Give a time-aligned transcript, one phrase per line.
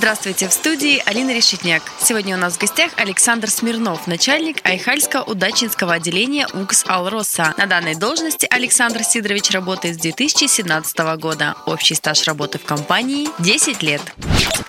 [0.00, 1.82] Здравствуйте, в студии Алина Решетняк.
[2.00, 7.52] Сегодня у нас в гостях Александр Смирнов, начальник Айхальско-удачинского отделения УКС «Алроса».
[7.58, 11.54] На данной должности Александр Сидорович работает с 2017 года.
[11.66, 14.00] Общий стаж работы в компании– 10 лет.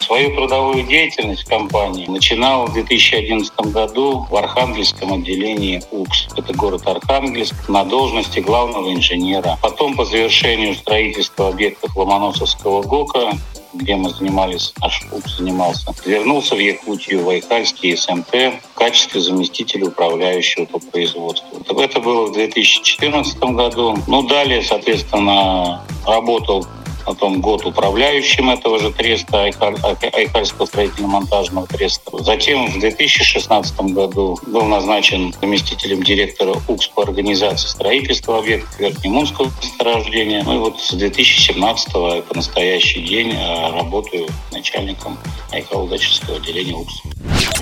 [0.00, 6.26] Свою трудовую деятельность в компании начинал в 2011 году в Архангельском отделении УКС.
[6.36, 9.56] Это город Архангельск на должности главного инженера.
[9.62, 13.38] Потом по завершению строительства объектов Ломоносовского ГОКа
[13.72, 19.86] где мы занимались, наш клуб занимался, вернулся в Якутию, в Айхальский СМТ в качестве заместителя
[19.86, 21.60] управляющего по производству.
[21.78, 23.96] Это было в 2014 году.
[24.06, 26.66] Ну, далее, соответственно, работал
[27.04, 32.22] потом год управляющим этого же треста, Айхальского строительно-монтажного треста.
[32.22, 40.42] Затем в 2016 году был назначен заместителем директора УКС по организации строительства объектов Верхнемунского месторождения.
[40.44, 45.18] Ну и вот с 2017 по настоящий день э, работаю начальником
[45.52, 47.02] Айхал-удачевского отделения УКС.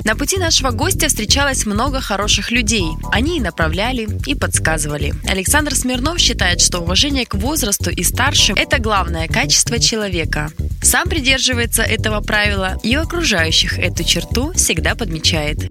[0.05, 2.87] На пути нашего гостя встречалось много хороших людей.
[3.13, 5.13] Они и направляли, и подсказывали.
[5.29, 10.51] Александр Смирнов считает, что уважение к возрасту и старшим– это главное качество человека.
[10.83, 15.71] Сам придерживается этого правила и у окружающих эту черту всегда подмечает.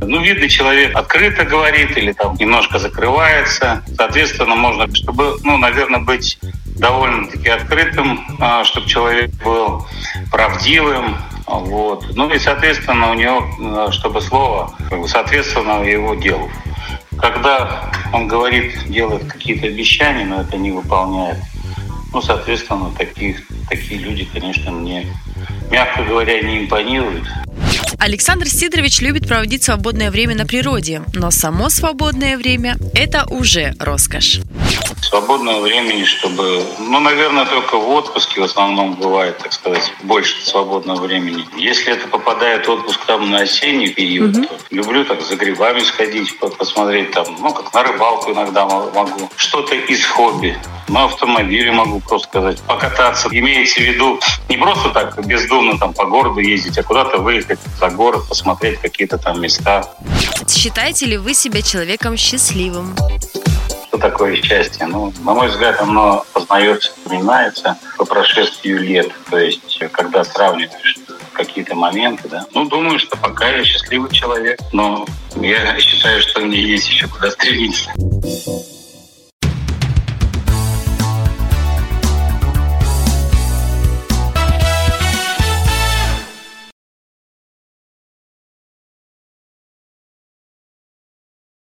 [0.00, 3.82] Ну, видно, человек открыто говорит или там немножко закрывается.
[3.96, 6.38] Соответственно, можно, чтобы, ну, наверное, быть
[6.76, 9.86] довольно-таки открытым, а, чтобы человек был
[10.30, 11.16] правдивым,
[11.60, 12.06] вот.
[12.14, 14.74] Ну и, соответственно, у него, э, чтобы слово
[15.06, 16.50] соответствовало его делу.
[17.18, 21.38] Когда он говорит, делает какие-то обещания, но это не выполняет,
[22.12, 25.06] ну, соответственно, таких, такие люди, конечно, мне,
[25.70, 27.26] мягко говоря, не импонируют.
[28.02, 34.40] Александр Сидорович любит проводить свободное время на природе, но само свободное время– это уже роскошь.
[35.00, 41.06] Свободного времени, чтобы, ну, наверное, только в отпуске в основном бывает, так сказать, больше свободного
[41.06, 41.44] времени.
[41.56, 44.46] Если это попадает отпуск там на осенний период, угу.
[44.46, 49.30] то люблю так за грибами сходить, посмотреть там, ну, как на рыбалку иногда могу.
[49.36, 50.58] Что-то из хобби.
[50.88, 53.28] На автомобиле могу просто сказать, покататься.
[53.30, 57.88] Имеется в виду не просто так бездумно там по городу ездить, а куда-то выехать за
[57.90, 59.84] город, посмотреть какие-то там места.
[60.48, 62.94] Считаете ли вы себя человеком счастливым?
[63.88, 64.86] Что такое счастье?
[64.86, 69.10] Ну, на мой взгляд, оно познается, вспоминается по прошествию лет.
[69.30, 70.98] То есть, когда сравниваешь
[71.32, 72.46] какие-то моменты, да.
[72.52, 75.06] Ну, думаю, что пока я счастливый человек, но
[75.36, 77.90] я считаю, что мне есть еще куда стремиться.